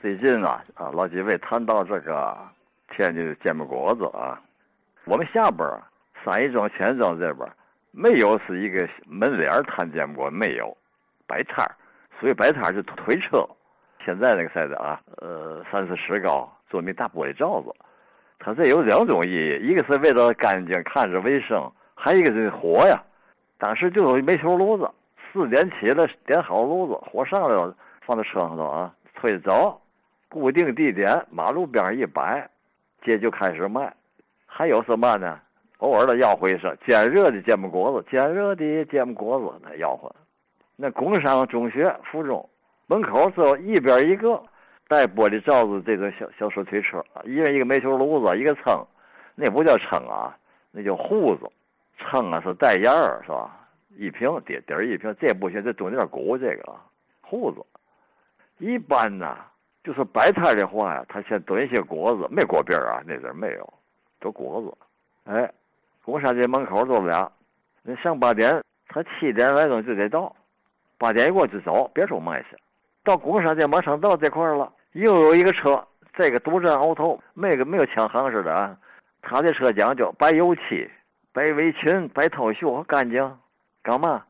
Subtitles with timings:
[0.00, 2.34] 最近啊啊，老几位谈到这个
[2.88, 4.40] 天津煎饼果子啊，
[5.04, 5.68] 我们下边
[6.24, 7.46] 三义庄、前庄这边
[7.90, 10.74] 没有是一个门脸摊煎饼果子，没有
[11.26, 11.76] 摆摊儿，
[12.18, 13.46] 所以摆摊儿就推车。
[14.02, 17.70] 现在那个赛子啊，呃，三四十高，做那大玻璃罩子，
[18.38, 22.98] 它这有两种意义，一个是为了干净、看着卫生，还一个是火呀。
[23.58, 24.90] 当时就有煤球炉子，
[25.30, 27.76] 四点起来点好炉子，火上来了，
[28.06, 29.79] 放在车上头啊，推着走，
[30.30, 32.48] 固定地点，马路边一摆，
[33.02, 33.92] 这就开始卖。
[34.46, 35.38] 还有什么呢？
[35.78, 40.14] 偶尔的吆喝一声“煎热的煎饼果子，煎热的煎饼果子”，那吆喝。
[40.76, 42.48] 那工商中学附中
[42.86, 44.42] 门口是一边一个
[44.88, 48.86] 带玻璃罩子这种小小手推车，一人一个煤球炉子，一个秤，
[49.34, 50.36] 那不叫秤啊，
[50.70, 51.50] 那叫笏子。
[51.98, 53.56] 秤啊是带沿儿是吧？
[53.96, 56.74] 一瓶底底儿一瓶，这不行，这中间鼓这个
[57.28, 57.60] 笏子。
[58.58, 59.36] 一般呢，
[59.82, 63.72] 就是摆摊的话呀，他先炖一些果子，没果篦啊，那阵没有，
[64.18, 64.76] 都果子。
[65.24, 65.50] 哎，
[66.04, 67.30] 工商街门口都俩，
[67.82, 70.34] 那上八点，他七点来钟就得到，
[70.98, 72.56] 八点一过就走，别处卖去。
[73.04, 78.76] 到工商街马上到这块了，又有一个车，这个独占鳌头，没个没有抢行似的啊。
[79.22, 80.90] 他的车讲究白油漆。
[81.32, 83.38] 白围裙、白套袖，干净，
[83.84, 84.24] 干嘛？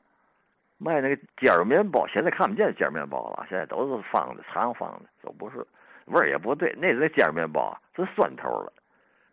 [0.83, 5.59] 卖那个尖儿面包，现在看不见尖儿面包了，现在都是方的、长方的，都不是，
[6.07, 6.75] 味儿也不对。
[6.79, 8.73] 那是尖儿面包，是酸头儿了。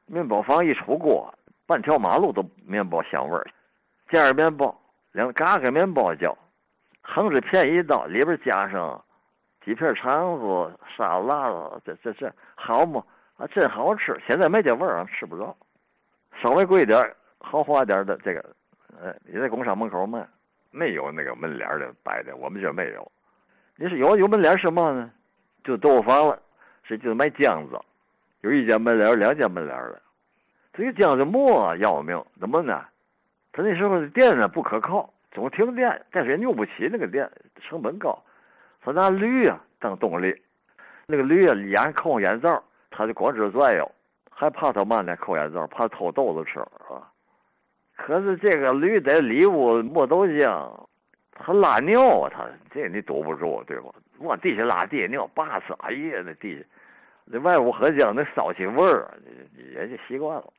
[0.06, 1.34] 面包房一出锅，
[1.66, 3.48] 半条马路都面包香味儿。
[4.09, 4.78] 尖儿面包，
[5.14, 6.38] 两嘎嘎面包叫，
[7.02, 9.02] 横着片一刀，里边加上
[9.64, 13.02] 几片肠子、沙拉子，这这这好吗？
[13.38, 14.22] 啊，真好吃。
[14.28, 15.56] 现在没这味儿，吃不着，
[16.42, 17.16] 稍微贵点儿。
[17.39, 18.44] 豪华点儿的这个，
[19.00, 20.28] 呃，也在工商门口卖，
[20.78, 23.11] 没有那个门脸的摆的，我们这没有。
[23.75, 25.11] 你说有有门脸什么呢？
[25.64, 26.39] 就豆腐房了，
[26.83, 27.78] 是就卖浆子，
[28.42, 30.02] 有一间门脸，两间门脸的。
[30.73, 32.86] 这个浆子磨要命，怎么呢？
[33.52, 38.23] 他那时候的电呢不可靠，总停电，但是也扭不起那个电，成本高。
[38.82, 40.39] 他拿驴啊当动力，
[41.08, 43.92] 那个驴啊眼扣眼罩，他就光知道转悠，
[44.30, 45.15] 还怕他嘛呢？
[45.17, 47.11] 扣眼罩，怕偷豆子吃啊。
[47.97, 50.71] 可是这个驴在里屋磨豆浆，
[51.33, 53.93] 它拉尿啊，它这你堵不住，对不？
[54.19, 56.63] 往地下拉地下尿，拔死，哎呀，那地下，
[57.25, 59.11] 那外屋喝浆那骚气味儿，
[59.73, 60.53] 也就习惯了。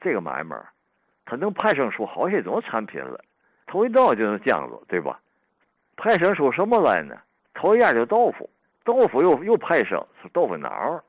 [0.00, 0.66] 这个买卖儿，
[1.24, 3.20] 它能派生出好些种产品来。
[3.66, 5.20] 头一道就是浆子，对吧？
[5.96, 7.16] 派生出什么来呢？
[7.54, 8.48] 头一样就豆腐，
[8.84, 11.02] 豆腐又又派生是豆腐脑儿。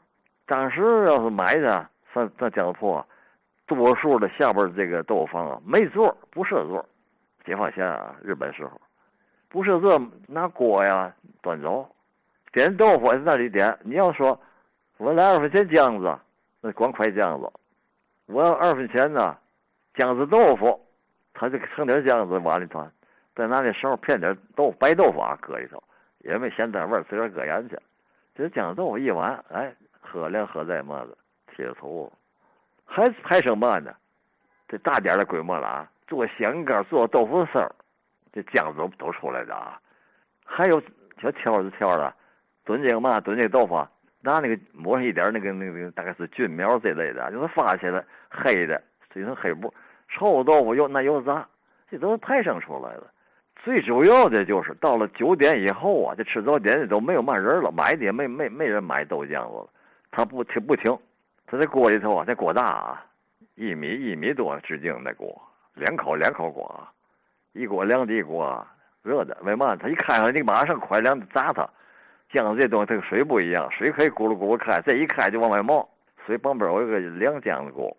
[0.48, 3.04] 当时要是买的，上上浆子铺。
[3.68, 6.84] 多数的下边这个豆腐坊啊，没座不设座
[7.46, 8.82] 解放前啊，日本时候，
[9.50, 11.88] 不设座拿锅呀端走，
[12.52, 13.78] 点豆腐在那里点。
[13.84, 14.40] 你要说
[14.98, 16.18] 我来二分钱浆子，
[16.62, 17.52] 那光块浆子；
[18.26, 19.38] 我要二分钱呢，
[19.96, 20.80] 浆子豆腐，
[21.34, 22.88] 他就盛点浆子往里头，
[23.36, 25.84] 再拿那勺片点豆白豆腐啊搁里头，
[26.20, 27.78] 也没咸淡味自个搁盐去。
[28.34, 31.18] 这浆子豆腐一碗，哎，喝凉喝再么子，
[31.54, 32.12] 贴头。
[32.88, 33.94] 还还剩嘛呢？
[34.68, 35.92] 这大点的规模了啊！
[36.08, 37.70] 做香干，做豆腐丝儿，
[38.34, 39.80] 这酱子都出来的啊！
[40.46, 40.82] 还有
[41.22, 42.14] 小挑子挑的，
[42.66, 43.76] 炖这个嘛，炖这个豆腐，
[44.22, 48.82] 拿那个抹上一点那个那个大概是菌苗这类的，就是发起来黑的，
[49.14, 49.74] 这成黑布。
[50.10, 51.48] 臭豆腐又那又杂，
[51.92, 53.04] 这都是派生出来的。
[53.64, 59.70] 最主要的就是到了九点以后啊，这吃早点的都没有嘛人了，买的也没没没人买豆浆子了，
[60.12, 60.98] 他不停不停。
[61.50, 63.06] 他这锅里头啊，这锅大啊，
[63.56, 65.42] 一米一米多直径那锅，
[65.76, 66.88] 两口两口锅，
[67.54, 68.68] 一锅凉的，一锅
[69.02, 69.38] 热的。
[69.44, 69.74] 为嘛？
[69.78, 71.68] 他一开上，你马上快凉的砸它。
[72.30, 75.88] 浆子这东西它跟水不一样，水可以咕噜咕噜开，这一开就往外冒。
[76.26, 77.96] 所以旁边有一个凉浆子锅。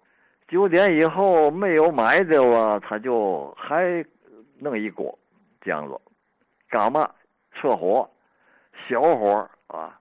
[0.47, 4.05] 九点以后没有买的哇，他就还
[4.59, 5.19] 弄一锅
[5.63, 5.99] 浆子，
[6.69, 7.11] 干嘛？
[7.55, 8.07] 撤火，
[8.87, 9.99] 小火啊，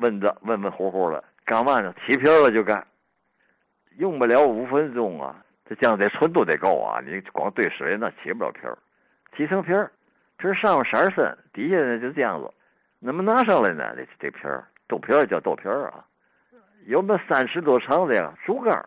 [0.00, 1.22] 温着温温乎乎的。
[1.48, 1.94] 干嘛呢？
[2.04, 2.86] 起皮了就干，
[3.96, 5.34] 用不了五分钟啊！
[5.64, 7.00] 这酱得纯度得够啊！
[7.02, 8.76] 你光兑水那起不了皮儿，
[9.34, 9.90] 起成皮儿，
[10.36, 12.52] 皮儿上面色深，底下呢就这样子。
[12.98, 13.96] 那么拿上来呢？
[13.96, 16.04] 这这皮儿豆皮儿叫豆皮儿啊，
[16.84, 18.86] 有那三尺多长的呀，竹竿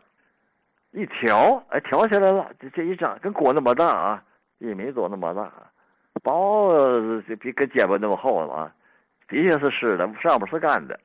[0.92, 2.52] 一挑，哎，挑起来了。
[2.60, 4.24] 这这一张跟锅那么大啊，
[4.60, 5.52] 一米多那么大，
[6.22, 6.72] 薄
[7.28, 8.72] 这比跟肩膀那么厚了啊。
[9.28, 11.00] 底下是湿的，上面是干的，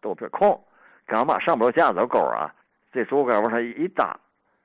[0.00, 0.58] 豆皮空。
[1.06, 2.52] 干嘛上不了架子钩啊？
[2.92, 4.16] 这竹竿往上一搭，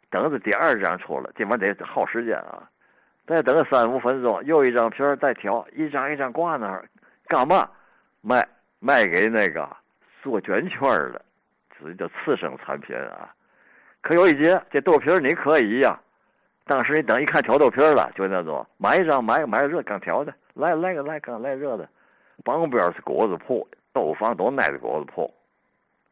[0.10, 2.70] 等着第二张出来，这玩意得耗时间啊！
[3.26, 6.88] 再等三五分钟，又一张皮儿再挑，一张一张挂那儿，
[7.28, 7.70] 干嘛？
[8.22, 8.48] 卖
[8.80, 9.68] 卖给那个
[10.22, 10.82] 做卷圈
[11.12, 11.22] 的，
[11.80, 13.34] 这叫次生产品啊。
[14.02, 16.00] 可有一节，这豆皮儿你可以呀。
[16.66, 21.90] 当时你等一看挑豆皮儿了，就那种买一张买个买个热刚挑的，来来个来刚来热的。
[22.46, 25.34] 旁边是果子铺，豆房都挨着果子铺，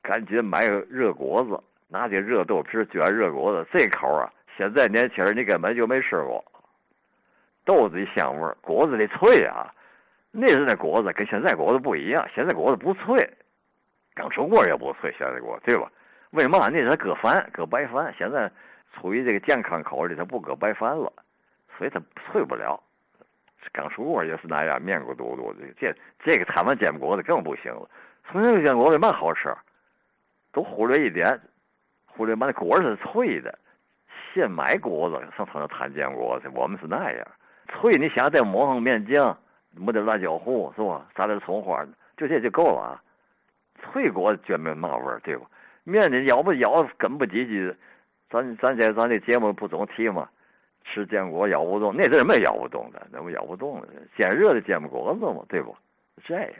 [0.08, 6.42] 赶紧买个热果子，拿这热豆皮卷热果子，这口啊，现在年轻人你根本就没吃过。
[7.66, 9.70] 豆子的香味，果子的脆啊，
[10.32, 13.30] 那时那果子跟现在果子不一样，现在果子不脆，
[14.16, 15.92] 刚出锅也不脆，现在果对吧？
[16.32, 16.70] 为嘛？
[16.70, 18.14] 那时候搁饭，搁白饭。
[18.18, 18.50] 现在
[18.94, 21.12] 出于这个健康考虑，他不搁白饭了，
[21.78, 22.02] 所以它
[22.32, 22.82] 脆不了。
[23.74, 25.66] 刚出锅也是那样，面咕嘟嘟的。
[25.78, 25.94] 这
[26.24, 27.90] 这个他们煎果子更不行了。
[28.32, 29.54] 重庆煎果子嘛好吃，
[30.58, 31.40] 都忽略一点，
[32.08, 33.60] 忽略嘛那果是脆的。
[34.34, 37.28] 现买果子上他那摊煎果子，我们是那样
[37.68, 37.96] 脆。
[37.96, 39.38] 你想再抹上面酱，
[39.76, 41.06] 抹点辣椒糊是吧？
[41.16, 41.86] 撒点葱花，
[42.18, 43.04] 就这就够了啊。
[43.84, 45.46] 脆果子卷没嘛味儿，对吧？
[45.84, 47.76] 面的咬不咬根不唧唧，
[48.28, 50.28] 咱咱这咱这节目不总提吗？
[50.86, 55.78] 吃煎果咬不动，那阵没咬不动的，那不咬不动的，煎热的煎不果子嘛，对不？
[56.26, 56.54] 这样，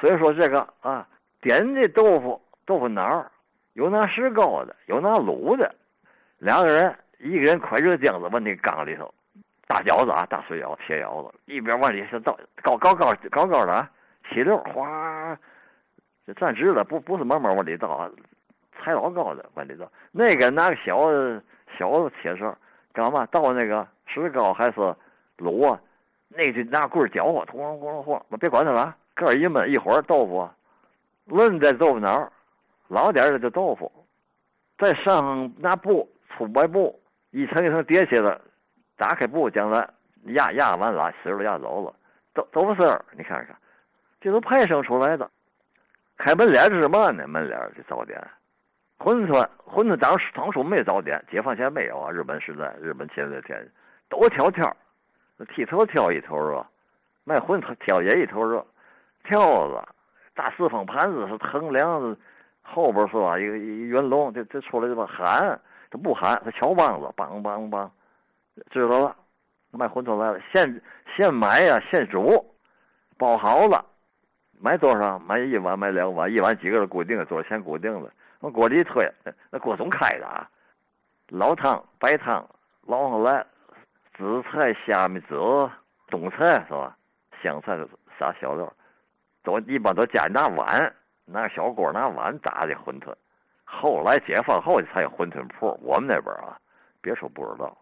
[0.00, 1.06] 所以说这个啊，
[1.42, 3.30] 点的豆腐豆腐脑
[3.74, 5.74] 有拿石膏的，有拿卤的，
[6.38, 9.12] 两个人一个人快热浆子往那缸里头，
[9.68, 13.88] 大饺子啊，大水舀铁舀子，一边往里头倒高高高高高的，
[14.28, 15.38] 起溜哗，
[16.26, 18.10] 就站直了，不不是慢慢往里倒啊，
[18.78, 21.10] 踩老高的往里倒，那个拿个小
[21.78, 22.56] 小铁勺。
[22.92, 24.94] 干嘛倒那个石膏还是
[25.38, 25.80] 卤啊？
[26.28, 30.48] 那就拿棍儿搅和，咣咣咣咣，别管它了，盖儿一闷，一会儿豆腐
[31.24, 32.32] 论在豆腐脑，
[32.88, 33.90] 老点儿的豆腐，
[34.78, 37.00] 再上拿布粗白布
[37.30, 38.38] 一层一层叠起来，
[38.96, 39.88] 打开布将来
[40.34, 41.94] 压压完了，丝儿压走了，
[42.34, 43.56] 豆豆腐丝儿，你看看，
[44.20, 45.30] 这都派生出来的。
[46.16, 47.26] 开门脸是什么呢？
[47.26, 48.20] 门脸这早点。
[48.98, 52.10] 馄饨，馄饨当时当初没早点，解放前没有啊。
[52.10, 53.68] 日本时代，日本前的天
[54.08, 54.74] 都挑挑，
[55.54, 56.64] 剃头挑一头热，
[57.24, 58.64] 卖馄饨挑也一头热。
[59.24, 59.82] 挑子
[60.34, 62.16] 大四方盘子是横梁子，
[62.64, 63.38] 后边是吧？
[63.38, 67.88] 一个一圆龙，这这出来这么喊，他不喊，他敲梆子，梆梆梆，
[68.70, 69.14] 知道了。
[69.70, 70.82] 卖馄饨来了，现
[71.16, 72.44] 现买呀，现煮，
[73.18, 73.84] 包好了，
[74.60, 75.18] 买多少？
[75.18, 78.10] 买一碗，买两碗，一碗几个人固定的，多少钱固定的。
[78.40, 79.04] 往锅里一推，
[79.50, 80.48] 那锅总开着啊！
[81.28, 82.46] 老汤、白汤
[82.86, 83.44] 捞上来，
[84.16, 85.34] 紫菜、虾米籽、
[86.08, 86.96] 冬菜是吧？
[87.42, 87.76] 香菜
[88.18, 88.72] 啥小料，
[89.42, 90.94] 都一般都加那碗，
[91.24, 93.14] 拿小锅拿碗炸的馄饨。
[93.64, 96.58] 后来解放后才有馄饨铺，我们那边啊，
[97.00, 97.76] 别说不知道。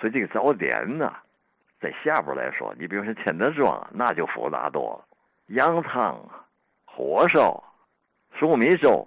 [0.00, 1.12] 所以这个早点呢，
[1.80, 5.04] 在下边来说，你比如说千德庄，那就复杂多了。
[5.48, 6.16] 羊汤、
[6.84, 7.62] 火烧、
[8.38, 9.06] 熟米粥。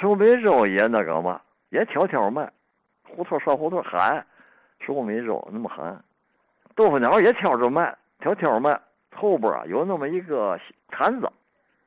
[0.00, 1.40] 熟米粥也那个嘛，
[1.70, 2.50] 也挑挑卖，
[3.02, 4.24] 胡同串胡同喊，
[4.78, 6.02] 熟米粥那么喊，
[6.76, 8.80] 豆腐脑也挑着卖，挑挑卖。
[9.12, 10.58] 后边啊有那么一个
[10.88, 11.30] 坛子，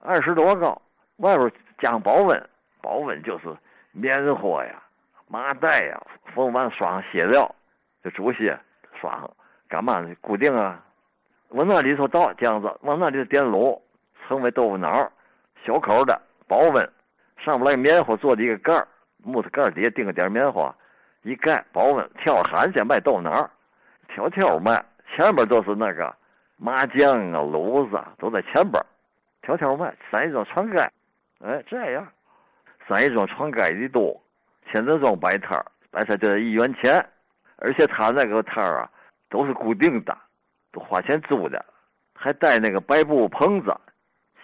[0.06, 0.82] 二十多高，
[1.18, 2.50] 外边加上保温，
[2.82, 3.46] 保温就是
[3.94, 4.84] 棉花呀、
[5.30, 6.02] 麻袋呀，
[6.36, 7.50] 缝完刷上鞋料，
[8.04, 8.60] 就猪血
[9.00, 9.32] 刷上，
[9.70, 10.14] 干嘛呢？
[10.20, 10.84] 固定啊，
[11.50, 13.80] 往那里头倒浆子，往那里头点卤，
[14.28, 15.10] 成为豆腐脑，
[15.66, 16.90] 小口的保温。
[17.38, 18.86] 上面来棉花做的一个盖儿，
[19.24, 20.75] 木头盖儿底下钉个点棉花，
[21.22, 22.10] 一盖保温。
[22.18, 23.50] 挑喊先卖豆腐脑，
[24.10, 24.84] 挑挑卖，
[25.16, 26.13] 前边都是那个
[26.58, 28.84] 麻酱啊、卤子都在前边，
[29.44, 29.94] 挑挑卖。
[30.12, 30.92] 三一庄传盖，
[31.40, 32.08] 哎，这样，
[32.88, 34.20] 三一庄传盖的多。
[34.72, 37.06] 千德庄摆摊儿，摆摊就得一元钱，
[37.58, 38.90] 而且他那个摊儿啊
[39.30, 40.18] 都是固定的，
[40.72, 41.64] 都花钱租的，
[42.16, 43.78] 还带那个白布棚子，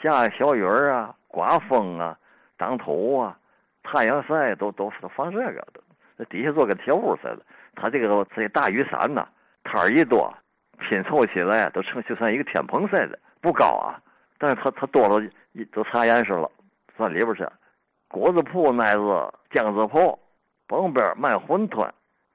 [0.04, 2.16] 下小雨儿啊，刮风啊。
[2.58, 3.38] 挡头啊，
[3.84, 5.82] 太阳晒都都是放这个的，
[6.18, 7.40] 那底下做个铁屋似的。
[7.74, 9.26] 他这个都这大雨伞呐，
[9.64, 10.30] 摊儿一多，
[10.78, 13.96] 拼凑起来都成就像一个天棚似的，不高啊。
[14.40, 16.50] 但是他他多了一都啥颜色了，
[16.98, 17.46] 算里边去。
[18.08, 19.02] 果子铺乃是
[19.52, 20.18] 酱子铺，
[20.68, 21.88] 旁边卖馄饨，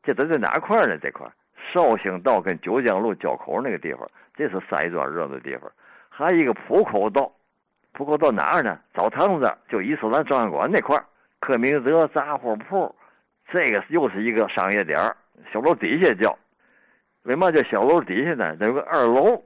[0.04, 0.96] 这都在哪块呢？
[0.98, 1.26] 这块
[1.72, 5.68] 绍兴道跟九江路交口那个地方，这是三庄热闹地方。
[6.08, 7.32] 还有一个浦口道。
[7.92, 8.78] 浦口到哪儿呢？
[8.92, 11.04] 澡堂子就伊斯兰照相馆那块儿，
[11.38, 12.92] 柯明德杂货铺，
[13.52, 14.98] 这个又是一个商业点。
[15.52, 16.36] 小楼底下叫，
[17.22, 18.56] 为嘛叫小楼底下呢？
[18.60, 19.40] 有个二楼，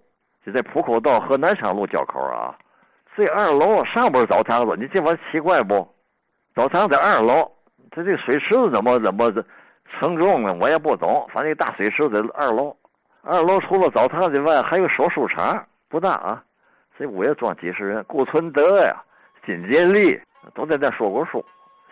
[0.49, 2.57] 就在浦口道和南昌路交口啊。
[3.15, 5.87] 这二楼上边澡堂子，你这玩意奇怪不？
[6.55, 7.51] 澡堂在二楼，
[7.91, 9.31] 它这水池子怎么怎么
[10.01, 10.57] 承重呢？
[10.59, 11.29] 我也不懂。
[11.35, 12.75] 反正大水池在二楼，
[13.21, 16.43] 二楼除了澡堂之外，还有手术场，不大啊。
[16.99, 18.97] 这屋也装几十人，顾存德呀，
[19.45, 20.19] 金杰利
[20.55, 21.45] 都在那说过书，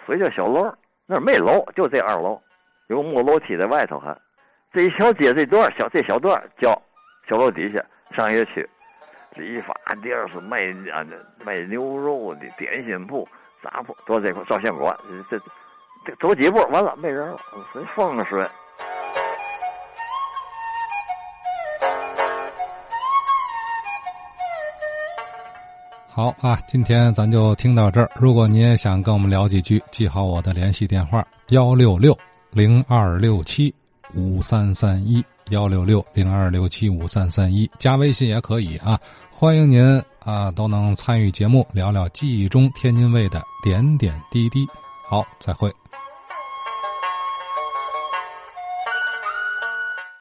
[0.07, 0.73] 所以叫小楼。
[1.05, 2.41] 那没楼，就这二楼，
[2.87, 4.17] 有木楼梯在外头还。
[4.73, 6.71] 这一小街这段小这小段叫
[7.29, 7.85] 小楼底下
[8.15, 8.69] 商业区，
[9.35, 10.59] 理发店是卖
[10.93, 11.05] 啊
[11.45, 13.29] 卖牛肉的点心铺、
[13.63, 14.97] 杂铺都在这块照相馆。
[15.31, 15.39] 这
[16.05, 17.37] 这走几步完了没人了，
[17.73, 18.49] 很风水。
[26.09, 28.11] 好啊，今天咱就听到这儿。
[28.15, 32.17] 如果您也想跟我们聊几句，记好我的联系电话：幺六六
[32.53, 33.75] 零二六七
[34.15, 38.99] 五三三一，幺六六零二六七五三三一，加微信也可以啊。
[39.31, 44.67] 欢迎您啊，都能参与节目，聊聊记忆中天津卫的点点滴滴。
[45.09, 45.73] 好，再会。